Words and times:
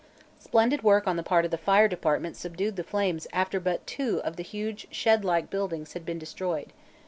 Splendid 0.39 0.81
work 0.81 1.05
on 1.05 1.15
the 1.15 1.21
part 1.21 1.45
of 1.45 1.51
the 1.51 1.59
fire 1.59 1.87
department 1.87 2.35
subdued 2.35 2.75
the 2.75 2.83
flames 2.83 3.27
after 3.31 3.59
but 3.59 3.85
two 3.85 4.19
of 4.23 4.35
the 4.35 4.41
huge 4.41 4.87
shed 4.89 5.23
like 5.23 5.51
buildings 5.51 5.93
had 5.93 6.07
been 6.07 6.17
destroyed. 6.17 6.73